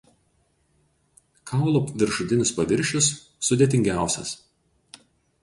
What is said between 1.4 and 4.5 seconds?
Kaulo viršutinis paviršius sudėtingiausias.